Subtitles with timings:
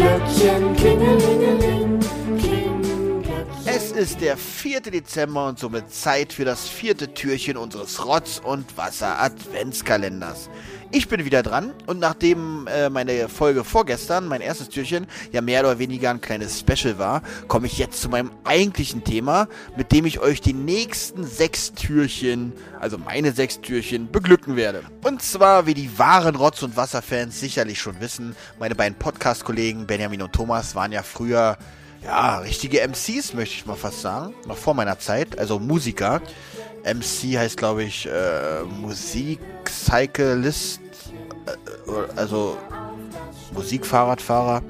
[0.00, 1.69] Glöckchen klingelingeling.
[4.00, 4.80] Ist der 4.
[4.80, 10.48] Dezember und somit Zeit für das vierte Türchen unseres Rotz- und Wasser-Adventskalenders.
[10.90, 15.60] Ich bin wieder dran und nachdem äh, meine Folge vorgestern, mein erstes Türchen, ja mehr
[15.60, 20.06] oder weniger ein kleines Special war, komme ich jetzt zu meinem eigentlichen Thema, mit dem
[20.06, 24.82] ich euch die nächsten sechs Türchen, also meine sechs Türchen, beglücken werde.
[25.04, 30.22] Und zwar, wie die wahren Rotz- und Wasserfans sicherlich schon wissen, meine beiden Podcast-Kollegen Benjamin
[30.22, 31.58] und Thomas waren ja früher
[32.04, 34.32] ja, richtige MCs, möchte ich mal fast sagen.
[34.46, 36.22] Noch vor meiner Zeit, also Musiker.
[36.84, 40.80] MC heißt, glaube ich, äh, Musikcyclist,
[41.46, 41.50] äh,
[42.16, 42.56] also
[43.52, 44.62] Musikfahrradfahrer.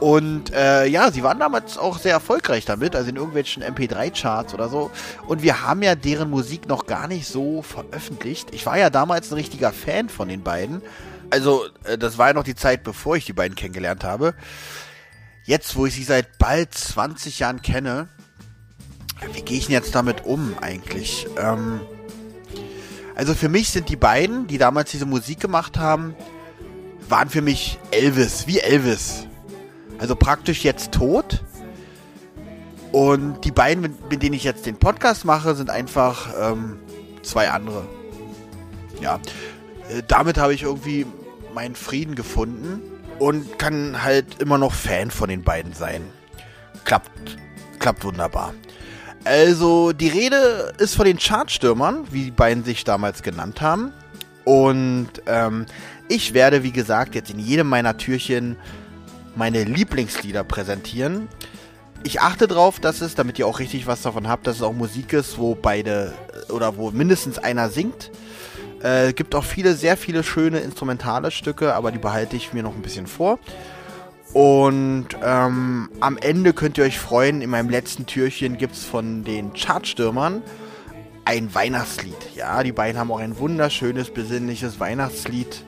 [0.00, 4.68] Und äh, ja, sie waren damals auch sehr erfolgreich damit, also in irgendwelchen MP3-Charts oder
[4.68, 4.90] so.
[5.28, 8.48] Und wir haben ja deren Musik noch gar nicht so veröffentlicht.
[8.52, 10.82] Ich war ja damals ein richtiger Fan von den beiden.
[11.30, 14.34] Also, äh, das war ja noch die Zeit, bevor ich die beiden kennengelernt habe.
[15.44, 18.08] Jetzt, wo ich sie seit bald 20 Jahren kenne,
[19.32, 21.26] wie gehe ich denn jetzt damit um eigentlich?
[21.36, 21.80] Ähm,
[23.16, 26.14] also für mich sind die beiden, die damals diese Musik gemacht haben,
[27.08, 29.26] waren für mich Elvis, wie Elvis.
[29.98, 31.42] Also praktisch jetzt tot.
[32.92, 36.78] Und die beiden, mit, mit denen ich jetzt den Podcast mache, sind einfach ähm,
[37.22, 37.86] zwei andere.
[39.00, 39.16] Ja,
[39.88, 41.06] äh, damit habe ich irgendwie
[41.52, 46.02] meinen Frieden gefunden und kann halt immer noch Fan von den beiden sein.
[46.84, 47.38] Klappt,
[47.78, 48.54] klappt wunderbar.
[49.24, 53.92] Also, die Rede ist von den Chartstürmern, wie die beiden sich damals genannt haben.
[54.44, 55.66] Und ähm,
[56.08, 58.56] ich werde, wie gesagt, jetzt in jedem meiner Türchen
[59.36, 61.28] meine Lieblingslieder präsentieren.
[62.02, 64.72] Ich achte darauf, dass es, damit ihr auch richtig was davon habt, dass es auch
[64.72, 66.12] Musik ist, wo beide
[66.48, 68.10] oder wo mindestens einer singt.
[68.82, 72.74] Äh, gibt auch viele, sehr viele schöne instrumentale Stücke, aber die behalte ich mir noch
[72.74, 73.38] ein bisschen vor.
[74.32, 79.24] Und ähm, am Ende könnt ihr euch freuen, in meinem letzten Türchen gibt es von
[79.24, 80.42] den Chartstürmern
[81.24, 82.16] ein Weihnachtslied.
[82.34, 85.64] Ja, die beiden haben auch ein wunderschönes, besinnliches Weihnachtslied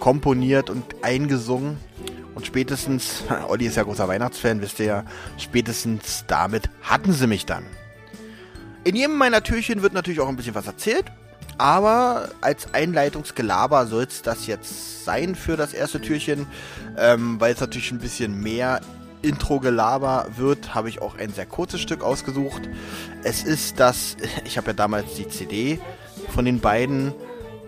[0.00, 1.78] komponiert und eingesungen.
[2.34, 5.04] Und spätestens, Olli ist ja großer Weihnachtsfan, wisst ihr ja,
[5.38, 7.64] spätestens damit hatten sie mich dann.
[8.84, 11.04] In jedem meiner Türchen wird natürlich auch ein bisschen was erzählt.
[11.58, 16.46] Aber als Einleitungsgelaber soll es das jetzt sein für das erste Türchen.
[16.96, 18.80] Ähm, weil es natürlich ein bisschen mehr
[19.22, 22.68] Intro-Gelaber wird, habe ich auch ein sehr kurzes Stück ausgesucht.
[23.22, 25.80] Es ist das, ich habe ja damals die CD
[26.28, 27.14] von den beiden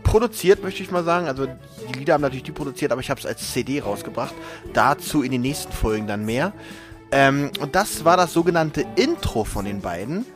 [0.03, 1.27] produziert, möchte ich mal sagen.
[1.27, 4.35] Also die Lieder haben natürlich die produziert, aber ich habe es als CD rausgebracht.
[4.73, 6.53] Dazu in den nächsten Folgen dann mehr.
[7.11, 10.27] Ähm, und das war das sogenannte Intro von den beiden.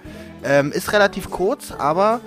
[0.45, 2.21] Ähm, ist relativ kurz, aber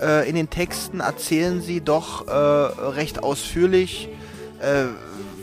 [0.00, 4.08] äh, in den Texten erzählen sie doch äh, recht ausführlich,
[4.60, 4.86] äh,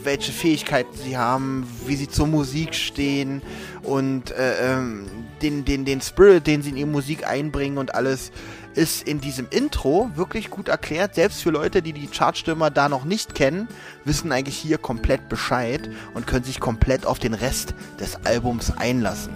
[0.03, 3.41] welche Fähigkeiten sie haben, wie sie zur Musik stehen
[3.83, 5.07] und äh, ähm,
[5.41, 8.31] den, den, den Spirit, den sie in ihre Musik einbringen und alles,
[8.75, 11.15] ist in diesem Intro wirklich gut erklärt.
[11.15, 13.67] Selbst für Leute, die die Chartstürmer da noch nicht kennen,
[14.03, 19.33] wissen eigentlich hier komplett Bescheid und können sich komplett auf den Rest des Albums einlassen.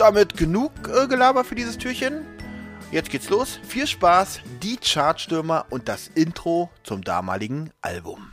[0.00, 2.24] Damit genug äh, Gelaber für dieses Türchen.
[2.90, 3.60] Jetzt geht's los.
[3.62, 8.32] Viel Spaß, die Chartstürmer und das Intro zum damaligen Album.